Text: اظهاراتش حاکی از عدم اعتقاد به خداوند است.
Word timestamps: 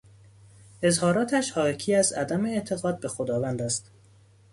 اظهاراتش 0.81 1.51
حاکی 1.51 1.95
از 1.95 2.13
عدم 2.13 2.45
اعتقاد 2.45 2.99
به 2.99 3.07
خداوند 3.07 3.61
است. 3.61 3.91